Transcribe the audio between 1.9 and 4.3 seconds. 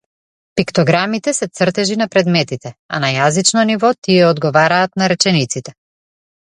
на предметите, а на јазично ниво тие